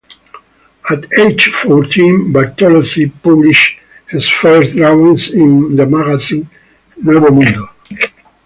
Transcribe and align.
At 0.89 1.19
age 1.19 1.49
fourteen 1.51 2.33
Bartolozzi 2.33 3.07
published 3.21 3.77
his 4.09 4.27
first 4.27 4.73
drawings 4.75 5.29
in 5.29 5.75
the 5.75 5.85
magazine 5.85 6.49
"Nuevo 7.03 7.29
Mundo". 7.29 7.67